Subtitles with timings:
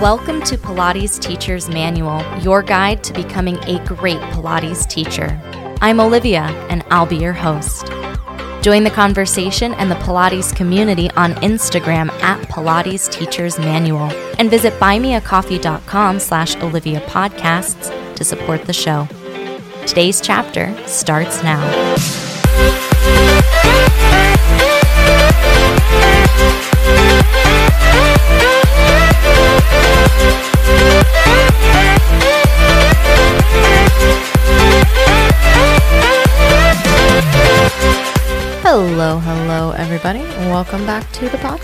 [0.00, 5.38] Welcome to Pilates Teacher's Manual, your guide to becoming a great Pilates teacher.
[5.82, 7.88] I'm Olivia, and I'll be your host.
[8.62, 14.72] Join the conversation and the Pilates community on Instagram at Pilates Teachers Manual and visit
[14.80, 19.06] buymeacoffee.com slash Olivia Podcasts to support the show.
[19.86, 22.29] Today's chapter starts now.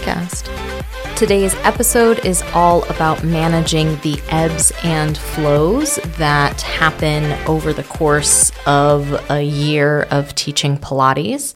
[0.06, 1.16] Podcast.
[1.16, 8.52] Today's episode is all about managing the ebbs and flows that happen over the course
[8.66, 11.54] of a year of teaching Pilates.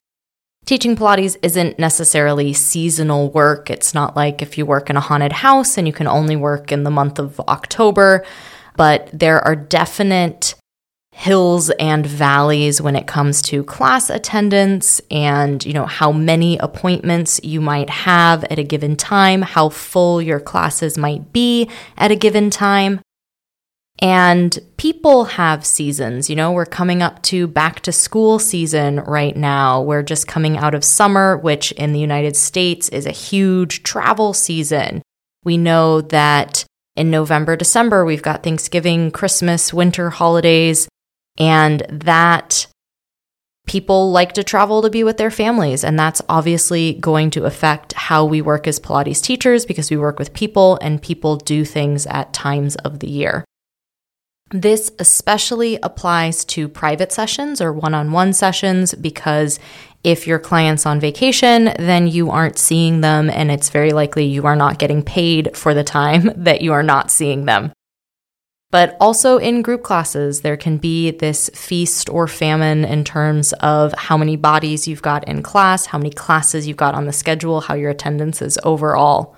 [0.64, 3.70] Teaching Pilates isn't necessarily seasonal work.
[3.70, 6.72] It's not like if you work in a haunted house and you can only work
[6.72, 8.25] in the month of October,
[8.77, 10.55] but there are definite
[11.12, 17.41] hills and valleys when it comes to class attendance and you know how many appointments
[17.42, 22.16] you might have at a given time how full your classes might be at a
[22.16, 23.00] given time.
[24.03, 29.36] And people have seasons you know we're coming up to back to school season right
[29.36, 29.83] now.
[29.83, 34.33] We're just coming out of summer which in the United States is a huge travel
[34.33, 35.03] season.
[35.44, 36.64] We know that
[36.97, 40.88] in November, December, we've got Thanksgiving, Christmas, winter holidays
[41.41, 42.66] and that
[43.66, 45.82] people like to travel to be with their families.
[45.82, 50.19] And that's obviously going to affect how we work as Pilates teachers because we work
[50.19, 53.44] with people and people do things at times of the year.
[54.52, 59.60] This especially applies to private sessions or one on one sessions because
[60.03, 64.47] if your client's on vacation, then you aren't seeing them, and it's very likely you
[64.47, 67.70] are not getting paid for the time that you are not seeing them.
[68.70, 73.92] But also in group classes, there can be this feast or famine in terms of
[73.94, 77.60] how many bodies you've got in class, how many classes you've got on the schedule,
[77.60, 79.34] how your attendance is overall.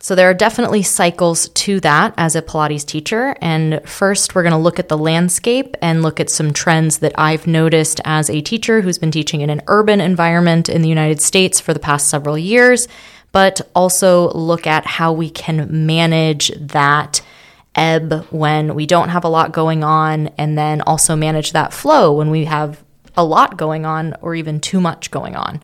[0.00, 3.36] So there are definitely cycles to that as a Pilates teacher.
[3.40, 7.18] And first, we're going to look at the landscape and look at some trends that
[7.18, 11.20] I've noticed as a teacher who's been teaching in an urban environment in the United
[11.20, 12.88] States for the past several years,
[13.32, 17.22] but also look at how we can manage that
[17.74, 22.12] ebb when we don't have a lot going on, and then also manage that flow
[22.12, 22.84] when we have
[23.16, 25.60] a lot going on or even too much going on.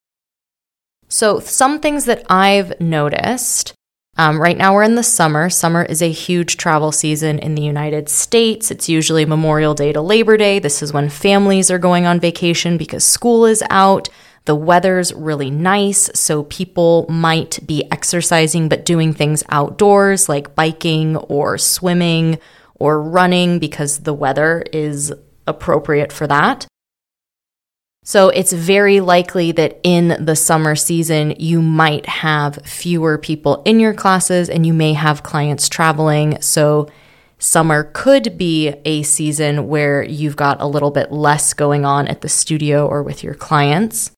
[1.09, 3.75] So, some things that I've noticed
[4.17, 5.49] um, right now, we're in the summer.
[5.49, 8.71] Summer is a huge travel season in the United States.
[8.71, 10.59] It's usually Memorial Day to Labor Day.
[10.59, 14.11] This is when families are going on vacation because school is out.
[14.47, 21.17] The weather's really nice, so people might be exercising but doing things outdoors like biking
[21.17, 22.39] or swimming
[22.75, 25.13] or running because the weather is
[25.47, 26.67] appropriate for that.
[28.03, 33.79] So it's very likely that in the summer season, you might have fewer people in
[33.79, 36.41] your classes and you may have clients traveling.
[36.41, 36.89] So
[37.39, 42.23] summer could be a season where you've got a little bit less going on at
[42.23, 44.13] the studio or with your clients.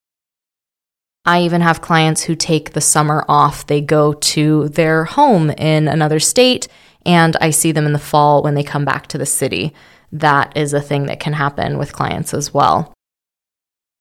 [1.25, 3.66] I even have clients who take the summer off.
[3.66, 6.66] They go to their home in another state,
[7.06, 9.72] and I see them in the fall when they come back to the city.
[10.11, 12.93] That is a thing that can happen with clients as well.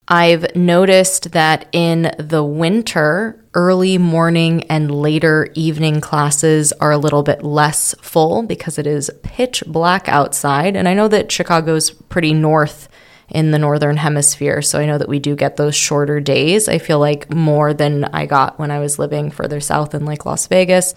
[0.08, 7.22] I've noticed that in the winter, early morning and later evening classes are a little
[7.22, 10.76] bit less full because it is pitch black outside.
[10.76, 12.90] And I know that Chicago's pretty north
[13.32, 14.62] in the northern hemisphere.
[14.62, 16.68] So I know that we do get those shorter days.
[16.68, 20.26] I feel like more than I got when I was living further south in like
[20.26, 20.94] Las Vegas.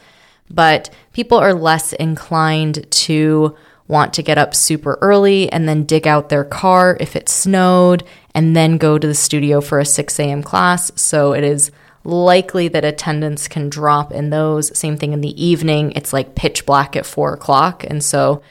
[0.51, 6.07] But people are less inclined to want to get up super early and then dig
[6.07, 8.03] out their car if it snowed
[8.35, 10.43] and then go to the studio for a 6 a.m.
[10.43, 10.91] class.
[11.01, 11.71] So it is
[12.03, 14.77] likely that attendance can drop in those.
[14.77, 15.93] Same thing in the evening.
[15.93, 17.85] It's like pitch black at four o'clock.
[17.85, 18.43] And so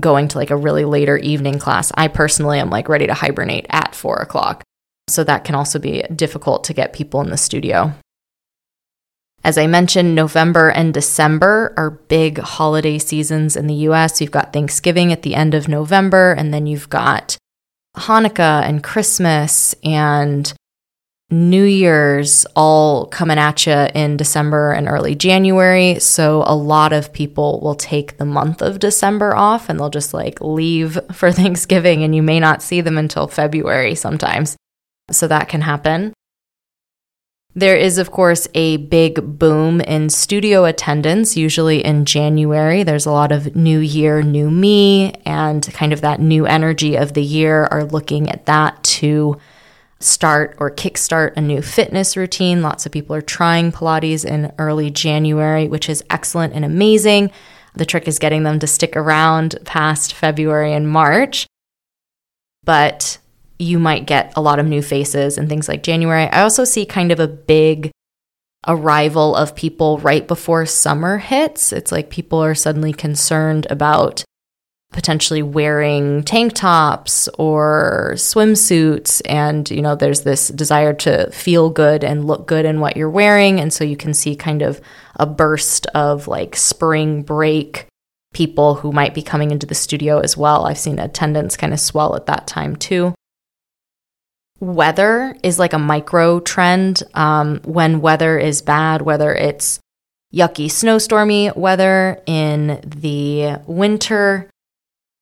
[0.00, 1.92] going to like a really later evening class.
[1.94, 4.62] I personally am like ready to hibernate at four o'clock.
[5.08, 7.92] So that can also be difficult to get people in the studio.
[9.44, 14.20] As I mentioned, November and December are big holiday seasons in the US.
[14.20, 17.36] You've got Thanksgiving at the end of November, and then you've got
[17.96, 20.52] Hanukkah and Christmas and
[21.28, 25.98] New Year's all coming at you in December and early January.
[25.98, 30.14] So a lot of people will take the month of December off and they'll just
[30.14, 34.56] like leave for Thanksgiving and you may not see them until February sometimes.
[35.10, 36.12] So that can happen.
[37.56, 42.82] There is, of course, a big boom in studio attendance, usually in January.
[42.82, 47.14] There's a lot of new year, new me, and kind of that new energy of
[47.14, 49.40] the year are looking at that to
[50.00, 52.62] start or kickstart a new fitness routine.
[52.62, 57.30] Lots of people are trying Pilates in early January, which is excellent and amazing.
[57.74, 61.46] The trick is getting them to stick around past February and March.
[62.64, 63.18] But
[63.58, 66.24] you might get a lot of new faces and things like January.
[66.24, 67.90] I also see kind of a big
[68.66, 71.72] arrival of people right before summer hits.
[71.72, 74.24] It's like people are suddenly concerned about
[74.96, 82.02] potentially wearing tank tops or swimsuits and you know there's this desire to feel good
[82.02, 84.80] and look good in what you're wearing and so you can see kind of
[85.16, 87.86] a burst of like spring break
[88.32, 90.64] people who might be coming into the studio as well.
[90.64, 93.14] I've seen attendance kind of swell at that time too.
[94.60, 97.02] Weather is like a micro trend.
[97.12, 99.78] Um, when weather is bad, whether it's
[100.34, 104.48] yucky snowstormy weather in the winter,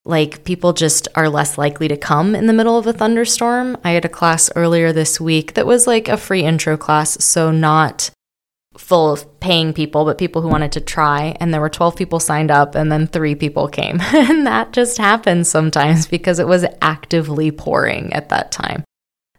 [0.05, 3.77] like people just are less likely to come in the middle of a thunderstorm.
[3.83, 7.51] I had a class earlier this week that was like a free intro class, so
[7.51, 8.11] not
[8.77, 11.37] full of paying people, but people who wanted to try.
[11.41, 14.01] And there were 12 people signed up, and then three people came.
[14.13, 18.85] and that just happens sometimes because it was actively pouring at that time.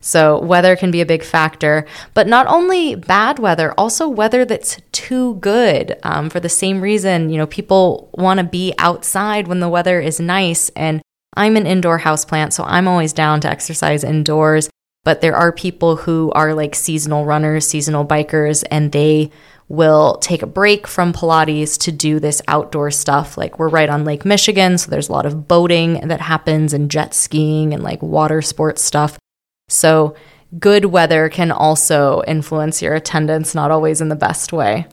[0.06, 4.80] So, weather can be a big factor, but not only bad weather, also weather that's
[4.92, 5.98] too good.
[6.04, 10.00] Um, for the same reason, you know, people want to be outside when the weather
[10.00, 10.70] is nice.
[10.76, 11.02] And
[11.36, 14.70] I'm an indoor houseplant, so I'm always down to exercise indoors.
[15.04, 19.32] But there are people who are like seasonal runners, seasonal bikers, and they
[19.70, 23.40] will take a break from Pilates to do this outdoor stuff.
[23.40, 26.92] Like we're right on Lake Michigan, so there's a lot of boating that happens and
[26.92, 29.18] jet skiing and like water sports stuff.
[29.68, 30.16] So,
[30.60, 34.88] good weather can also influence your attendance, not always in the best way.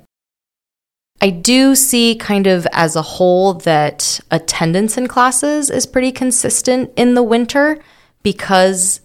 [1.21, 6.91] I do see, kind of as a whole, that attendance in classes is pretty consistent
[6.97, 7.79] in the winter
[8.25, 9.01] because,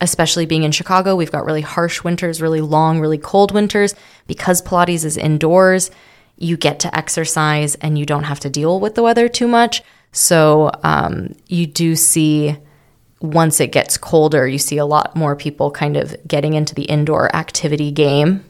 [0.00, 3.94] especially being in Chicago, we've got really harsh winters, really long, really cold winters.
[4.26, 5.90] Because Pilates is indoors,
[6.36, 9.82] you get to exercise and you don't have to deal with the weather too much.
[10.12, 12.58] So, um, you do see
[13.20, 16.84] once it gets colder, you see a lot more people kind of getting into the
[16.84, 18.44] indoor activity game.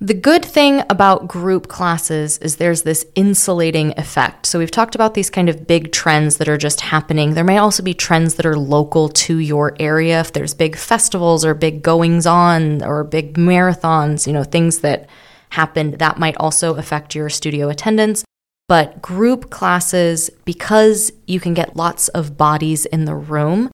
[0.00, 4.44] The good thing about group classes is there's this insulating effect.
[4.44, 7.34] So, we've talked about these kind of big trends that are just happening.
[7.34, 10.20] There may also be trends that are local to your area.
[10.20, 15.08] If there's big festivals or big goings on or big marathons, you know, things that
[15.50, 18.24] happen, that might also affect your studio attendance.
[18.66, 23.70] But group classes, because you can get lots of bodies in the room,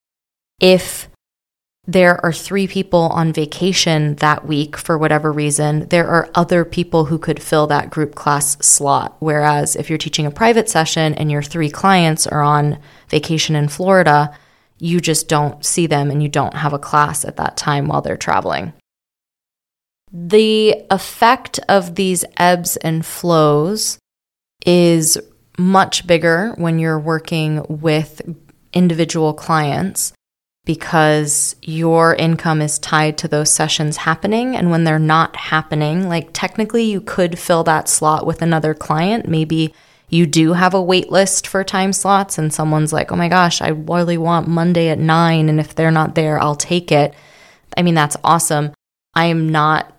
[0.60, 1.08] if
[1.86, 7.06] there are three people on vacation that week for whatever reason, there are other people
[7.06, 9.16] who could fill that group class slot.
[9.20, 12.78] Whereas if you're teaching a private session and your three clients are on
[13.08, 14.36] vacation in Florida,
[14.78, 18.02] you just don't see them and you don't have a class at that time while
[18.02, 18.72] they're traveling.
[20.12, 23.99] The effect of these ebbs and flows
[24.66, 25.18] is
[25.58, 28.22] much bigger when you're working with
[28.72, 30.12] individual clients
[30.64, 34.54] because your income is tied to those sessions happening.
[34.54, 39.28] And when they're not happening, like technically you could fill that slot with another client.
[39.28, 39.74] Maybe
[40.08, 43.62] you do have a wait list for time slots and someone's like, oh my gosh,
[43.62, 45.48] I really want Monday at nine.
[45.48, 47.14] And if they're not there, I'll take it.
[47.76, 48.72] I mean, that's awesome.
[49.14, 49.92] I am not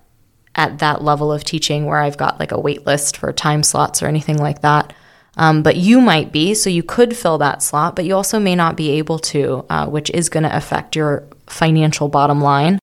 [0.56, 4.02] at that level of teaching where I've got like a wait list for time slots
[4.02, 4.94] or anything like that.
[5.38, 8.56] Um, but you might be, so you could fill that slot, but you also may
[8.56, 12.80] not be able to, uh, which is going to affect your financial bottom line.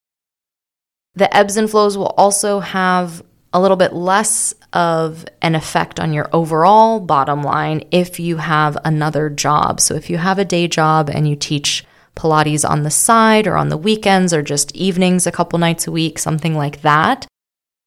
[1.15, 3.23] The ebbs and flows will also have
[3.53, 8.77] a little bit less of an effect on your overall bottom line if you have
[8.85, 9.81] another job.
[9.81, 11.85] So, if you have a day job and you teach
[12.15, 15.93] Pilates on the side or on the weekends or just evenings a couple nights a
[15.93, 17.27] week, something like that,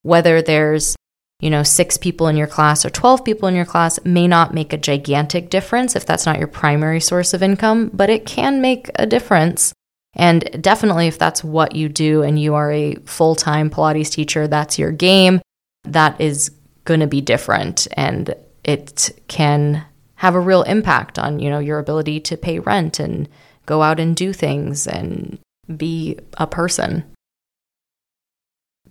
[0.03, 0.96] whether there's
[1.41, 4.53] you know, six people in your class or 12 people in your class may not
[4.53, 8.62] make a gigantic difference if that's not your primary source of income, but it can
[8.62, 9.74] make a difference.
[10.13, 14.48] And definitely, if that's what you do and you are a full time Pilates teacher,
[14.48, 15.41] that's your game,
[15.84, 16.51] that is
[16.86, 17.88] going to be different.
[17.93, 19.84] And it can
[20.15, 23.27] have a real impact on, you know, your ability to pay rent and
[23.65, 25.39] go out and do things and
[25.75, 27.03] be a person.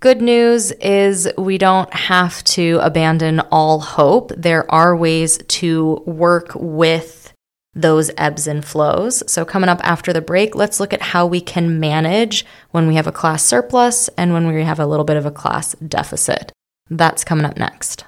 [0.00, 4.32] Good news is we don't have to abandon all hope.
[4.34, 7.34] There are ways to work with
[7.74, 9.22] those ebbs and flows.
[9.30, 12.94] So, coming up after the break, let's look at how we can manage when we
[12.94, 16.50] have a class surplus and when we have a little bit of a class deficit.
[16.88, 18.06] That's coming up next.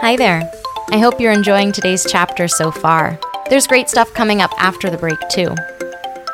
[0.00, 0.48] Hi there.
[0.92, 3.18] I hope you're enjoying today's chapter so far.
[3.50, 5.56] There's great stuff coming up after the break, too.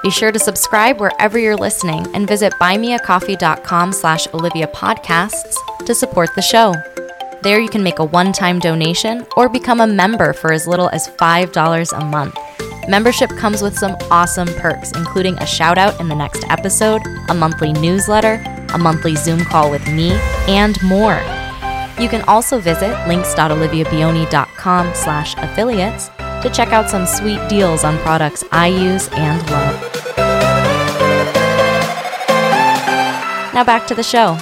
[0.04, 5.56] Be sure to subscribe wherever you're listening and visit buymeacoffee.com slash Olivia Podcasts
[5.86, 6.74] to support the show.
[7.42, 11.08] There you can make a one-time donation or become a member for as little as
[11.08, 12.38] $5 a month.
[12.86, 17.34] Membership comes with some awesome perks, including a shout out in the next episode, a
[17.34, 18.44] monthly newsletter,
[18.74, 20.10] a monthly Zoom call with me,
[20.48, 21.18] and more.
[21.98, 26.10] You can also visit links.oliviabioni.com slash affiliates
[26.44, 29.63] to check out some sweet deals on products I use and love.
[33.54, 34.36] Now back to the show.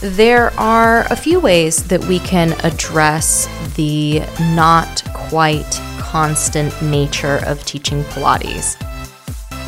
[0.00, 4.20] There are a few ways that we can address the
[4.54, 8.82] not quite constant nature of teaching Pilates.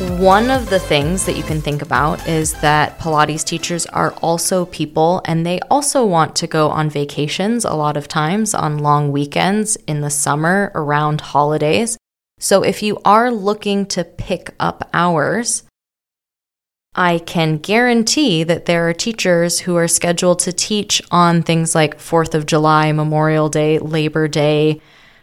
[0.01, 4.65] One of the things that you can think about is that Pilates teachers are also
[4.65, 9.11] people and they also want to go on vacations a lot of times on long
[9.11, 11.97] weekends in the summer around holidays.
[12.39, 15.63] So if you are looking to pick up hours,
[16.95, 21.99] I can guarantee that there are teachers who are scheduled to teach on things like
[21.99, 24.81] 4th of July, Memorial Day, Labor Day,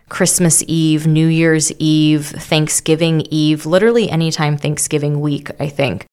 [0.08, 6.06] Christmas Eve, New Year's Eve, Thanksgiving Eve, literally anytime Thanksgiving week, I think,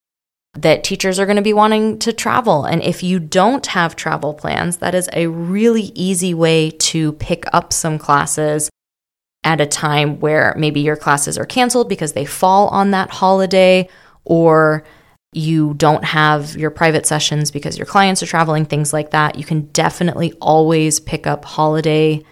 [0.53, 2.65] that teachers are going to be wanting to travel.
[2.65, 7.45] And if you don't have travel plans, that is a really easy way to pick
[7.53, 8.69] up some classes
[9.43, 13.87] at a time where maybe your classes are canceled because they fall on that holiday
[14.23, 14.83] or
[15.33, 19.43] you don't have your private sessions because your clients are traveling, things like that, you
[19.43, 22.23] can definitely always pick up holiday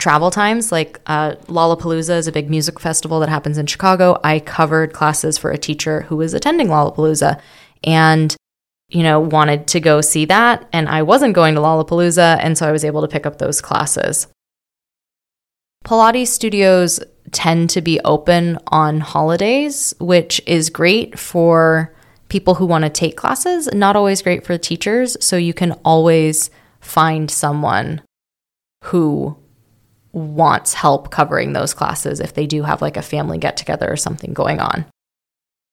[0.00, 0.72] travel times.
[0.72, 4.18] Like uh, Lollapalooza is a big music festival that happens in Chicago.
[4.24, 7.40] I covered classes for a teacher who was attending Lollapalooza
[7.84, 8.34] and,
[8.88, 10.68] you know, wanted to go see that.
[10.72, 12.38] And I wasn't going to Lollapalooza.
[12.40, 14.26] And so I was able to pick up those classes.
[15.84, 17.00] Pilates studios
[17.32, 21.94] tend to be open on holidays, which is great for
[22.28, 25.16] people who want to take classes, not always great for teachers.
[25.24, 28.02] So you can always find someone
[28.84, 29.36] who
[30.12, 33.96] wants help covering those classes if they do have like a family get together or
[33.96, 34.84] something going on.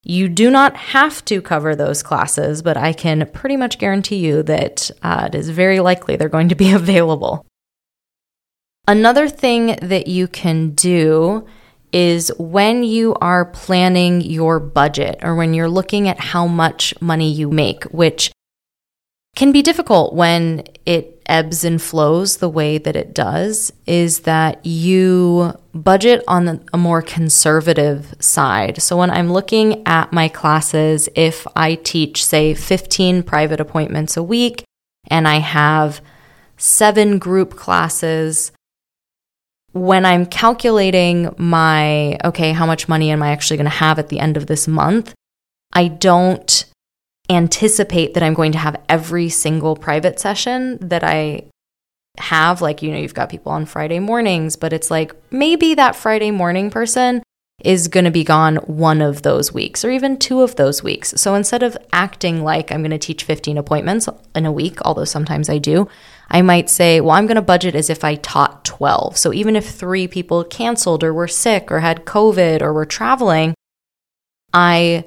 [0.03, 4.43] You do not have to cover those classes, but I can pretty much guarantee you
[4.43, 7.45] that uh, it is very likely they're going to be available.
[8.87, 11.45] Another thing that you can do
[11.91, 17.31] is when you are planning your budget or when you're looking at how much money
[17.31, 18.31] you make, which
[19.35, 24.65] can be difficult when it ebbs and flows the way that it does, is that
[24.65, 28.81] you budget on a more conservative side.
[28.81, 34.23] So when I'm looking at my classes, if I teach, say, 15 private appointments a
[34.23, 34.63] week
[35.09, 36.01] and I have
[36.57, 38.51] seven group classes,
[39.73, 44.09] when I'm calculating my, okay, how much money am I actually going to have at
[44.09, 45.13] the end of this month,
[45.73, 46.65] I don't
[47.29, 51.43] anticipate that I'm going to have every single private session that I
[52.17, 52.61] have.
[52.61, 56.31] Like, you know, you've got people on Friday mornings, but it's like maybe that Friday
[56.31, 57.21] morning person
[57.63, 61.13] is going to be gone one of those weeks or even two of those weeks.
[61.17, 65.05] So instead of acting like I'm going to teach 15 appointments in a week, although
[65.05, 65.87] sometimes I do,
[66.29, 69.17] I might say, well, I'm going to budget as if I taught 12.
[69.17, 73.55] So even if three people canceled or were sick or had COVID or were traveling,
[74.53, 75.05] I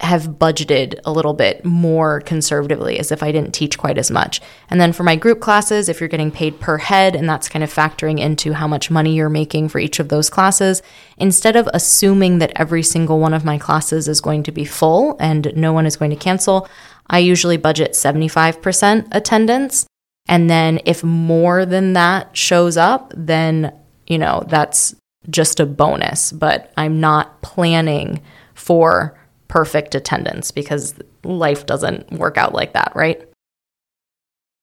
[0.00, 4.40] have budgeted a little bit more conservatively as if I didn't teach quite as much.
[4.68, 7.62] And then for my group classes, if you're getting paid per head and that's kind
[7.62, 10.82] of factoring into how much money you're making for each of those classes,
[11.16, 15.16] instead of assuming that every single one of my classes is going to be full
[15.20, 16.68] and no one is going to cancel,
[17.06, 19.86] I usually budget 75% attendance.
[20.26, 23.72] And then if more than that shows up, then,
[24.06, 24.94] you know, that's
[25.30, 28.22] just a bonus, but I'm not planning
[28.54, 29.18] for
[29.54, 33.22] perfect attendance because life doesn't work out like that, right?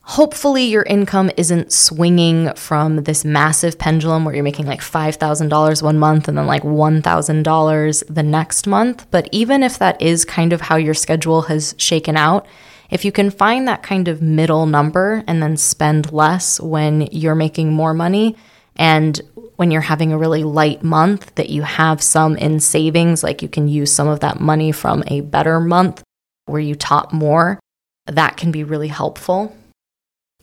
[0.03, 6.00] Hopefully, your income isn't swinging from this massive pendulum where you're making like $5,000 one
[6.00, 9.07] month and then like $1,000 the next month.
[9.12, 12.45] But even if that is kind of how your schedule has shaken out,
[12.91, 17.36] If you can find that kind of middle number and then spend less when you're
[17.36, 18.36] making more money,
[18.75, 19.19] and
[19.61, 23.47] when you're having a really light month, that you have some in savings, like you
[23.47, 26.01] can use some of that money from a better month
[26.47, 27.59] where you taught more,
[28.07, 29.55] that can be really helpful.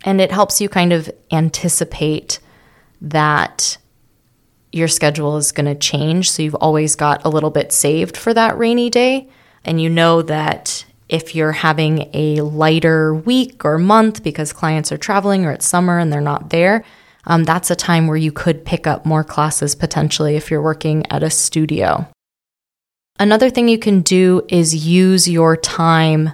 [0.04, 2.38] And it helps you kind of anticipate
[3.00, 3.76] that
[4.70, 6.30] your schedule is going to change.
[6.30, 9.28] So you've always got a little bit saved for that rainy day.
[9.64, 14.96] And you know that if you're having a lighter week or month because clients are
[14.96, 16.84] traveling or it's summer and they're not there,
[17.28, 21.04] um, that's a time where you could pick up more classes potentially if you're working
[21.10, 22.08] at a studio.
[23.20, 26.32] Another thing you can do is use your time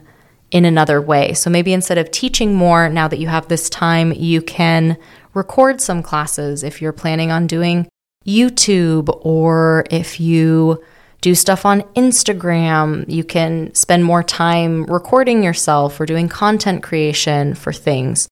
[0.53, 1.35] in another way.
[1.35, 4.97] So maybe instead of teaching more, now that you have this time, you can
[5.35, 7.89] record some classes if you're planning on doing
[8.25, 10.81] YouTube or if you
[11.23, 13.09] do stuff on Instagram.
[13.09, 18.29] You can spend more time recording yourself or doing content creation for things.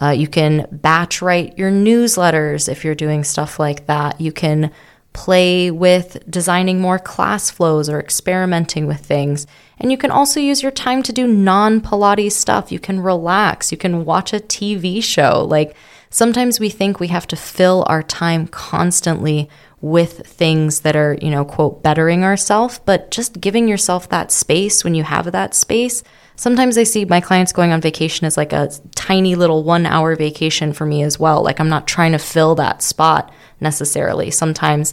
[0.00, 4.20] Uh, you can batch write your newsletters if you're doing stuff like that.
[4.20, 4.70] You can
[5.16, 9.46] play with designing more class flows or experimenting with things.
[9.78, 12.70] And you can also use your time to do non Pilates stuff.
[12.70, 13.72] You can relax.
[13.72, 15.42] You can watch a TV show.
[15.48, 15.74] Like
[16.10, 19.48] sometimes we think we have to fill our time constantly
[19.80, 24.84] with things that are, you know, quote, bettering ourselves, but just giving yourself that space
[24.84, 26.02] when you have that space.
[26.36, 30.14] Sometimes I see my clients going on vacation as like a tiny little one hour
[30.14, 31.42] vacation for me as well.
[31.42, 34.30] Like I'm not trying to fill that spot necessarily.
[34.30, 34.92] Sometimes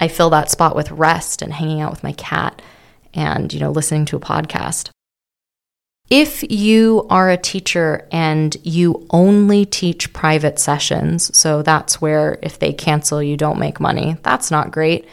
[0.00, 2.62] I fill that spot with rest and hanging out with my cat
[3.12, 4.90] and, you know, listening to a podcast.
[6.08, 12.58] If you are a teacher and you only teach private sessions, so that's where if
[12.58, 15.08] they cancel, you don't make money, that's not great.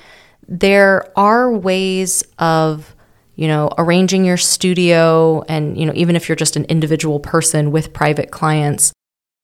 [0.47, 2.92] There are ways of,
[3.35, 7.71] you know, arranging your studio and, you know, even if you're just an individual person
[7.71, 8.93] with private clients,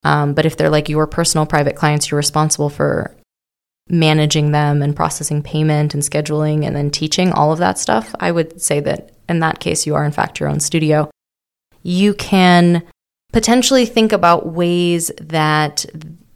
[0.03, 3.15] um, but if they're like your personal private clients, you're responsible for
[3.89, 8.13] managing them and processing payment and scheduling and then teaching all of that stuff.
[8.19, 11.09] I would say that in that case, you are in fact your own studio
[11.83, 12.83] you can
[13.31, 15.85] potentially think about ways that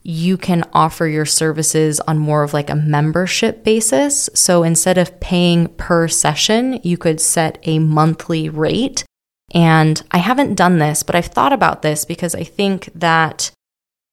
[0.04, 4.30] you can offer your services on more of like a membership basis.
[4.34, 9.06] So instead of paying per session, you could set a monthly rate.
[9.54, 13.52] And I haven't done this, but I've thought about this because I think that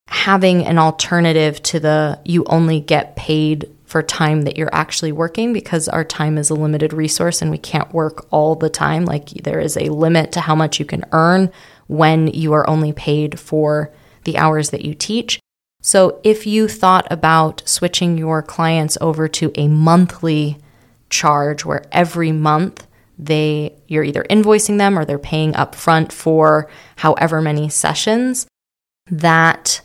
[0.07, 5.53] having an alternative to the you only get paid for time that you're actually working
[5.53, 9.05] because our time is a limited resource and we can't work all the time.
[9.05, 11.51] Like there is a limit to how much you can earn
[11.89, 13.93] when you are only paid for
[14.25, 15.41] the hours that you teach.
[15.81, 20.59] So if you thought about switching your clients over to a monthly
[21.09, 22.87] charge where every month
[23.19, 28.47] they you're either invoicing them or they're paying upfront for however many sessions,
[29.11, 29.81] that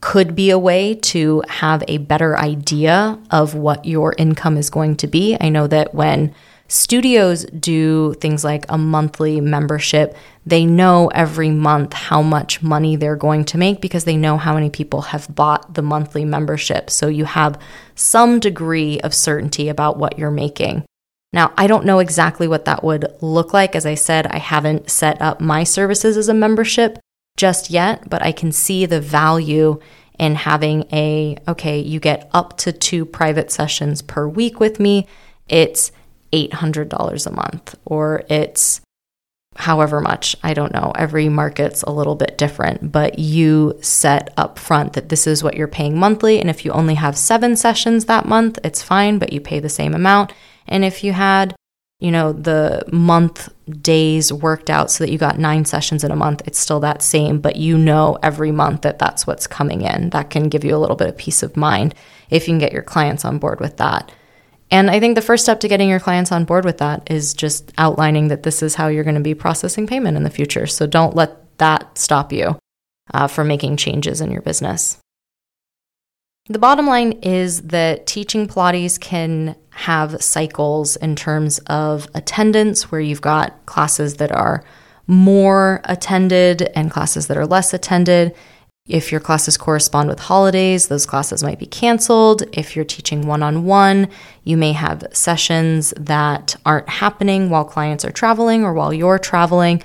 [0.00, 4.96] could be a way to have a better idea of what your income is going
[4.96, 5.36] to be.
[5.40, 6.34] I know that when
[6.68, 13.16] studios do things like a monthly membership, they know every month how much money they're
[13.16, 16.90] going to make because they know how many people have bought the monthly membership.
[16.90, 17.60] So you have
[17.94, 20.84] some degree of certainty about what you're making.
[21.32, 23.74] Now, I don't know exactly what that would look like.
[23.74, 26.98] As I said, I haven't set up my services as a membership,
[27.36, 29.78] just yet, but I can see the value
[30.18, 35.06] in having a okay, you get up to two private sessions per week with me.
[35.48, 35.92] It's
[36.32, 38.80] $800 a month or it's
[39.56, 40.92] however much, I don't know.
[40.94, 45.56] Every market's a little bit different, but you set up front that this is what
[45.56, 49.32] you're paying monthly and if you only have 7 sessions that month, it's fine, but
[49.32, 50.32] you pay the same amount.
[50.66, 51.54] And if you had
[52.00, 56.16] you know, the month days worked out so that you got nine sessions in a
[56.16, 60.10] month, it's still that same, but you know every month that that's what's coming in.
[60.10, 61.94] That can give you a little bit of peace of mind
[62.30, 64.12] if you can get your clients on board with that.
[64.70, 67.32] And I think the first step to getting your clients on board with that is
[67.32, 70.66] just outlining that this is how you're going to be processing payment in the future.
[70.66, 72.58] So don't let that stop you
[73.14, 74.98] uh, from making changes in your business.
[76.50, 83.00] The bottom line is that teaching Pilates can have cycles in terms of attendance, where
[83.00, 84.64] you've got classes that are
[85.06, 88.34] more attended and classes that are less attended.
[88.88, 92.42] If your classes correspond with holidays, those classes might be canceled.
[92.52, 94.08] If you're teaching one on one,
[94.44, 99.82] you may have sessions that aren't happening while clients are traveling or while you're traveling.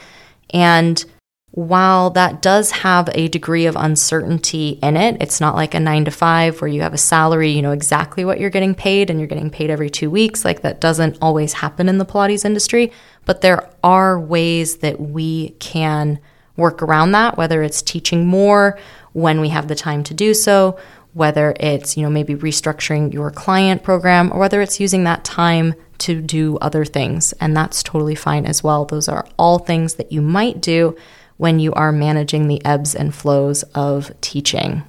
[0.52, 1.04] And
[1.52, 6.06] while that does have a degree of uncertainty in it, it's not like a nine
[6.06, 9.20] to five where you have a salary, you know exactly what you're getting paid and
[9.20, 10.44] you're getting paid every two weeks.
[10.44, 12.92] Like that doesn't always happen in the Pilates industry,
[13.26, 16.20] but there are ways that we can
[16.56, 18.78] work around that, whether it's teaching more
[19.13, 20.78] when we have the time to do so,
[21.13, 25.74] whether it's, you know, maybe restructuring your client program or whether it's using that time
[26.00, 27.34] to do other things.
[27.34, 28.86] And that's totally fine as well.
[28.86, 30.98] Those are all things that you might do
[31.38, 34.84] when you are managing the ebbs and flows of teaching.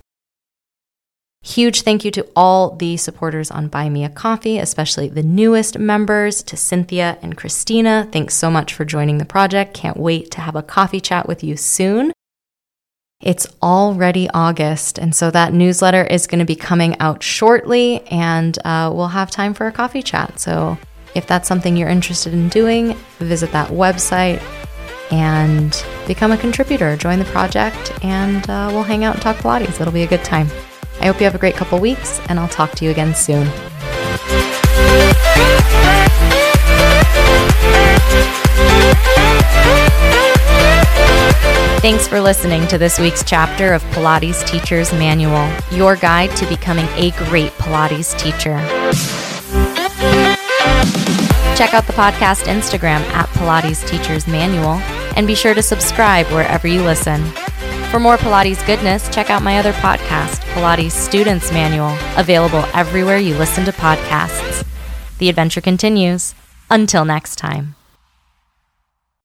[1.45, 5.79] Huge thank you to all the supporters on Buy Me a Coffee, especially the newest
[5.79, 8.09] members, to Cynthia and Christina.
[8.11, 9.75] Thanks so much for joining the project.
[9.75, 12.13] Can't wait to have a coffee chat with you soon.
[13.21, 18.59] It's already August, and so that newsletter is going to be coming out shortly, and
[18.65, 20.41] uh, we'll have time for a coffee chat.
[20.41, 20.79] So
[21.15, 24.43] if that's something you're interested in doing, visit that website
[25.13, 26.97] and become a contributor.
[26.97, 29.79] Join the project, and uh, we'll hang out and talk Pilates.
[29.79, 30.49] It'll be a good time.
[31.05, 33.47] I hope you have a great couple weeks, and I'll talk to you again soon.
[41.83, 46.87] Thanks for listening to this week's chapter of Pilates Teacher's Manual, your guide to becoming
[46.95, 48.57] a great Pilates teacher.
[51.55, 54.81] Check out the podcast Instagram at Pilates Teacher's Manual
[55.19, 57.23] and be sure to subscribe wherever you listen.
[57.95, 63.37] For more Pilates goodness, check out my other podcast, Pilates Students Manual, available everywhere you
[63.37, 64.67] listen to podcasts.
[65.19, 66.35] The adventure continues.
[66.69, 67.77] Until next time.